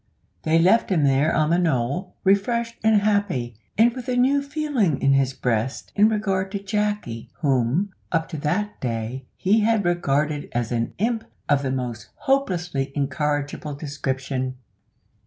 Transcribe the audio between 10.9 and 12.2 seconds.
imp of the most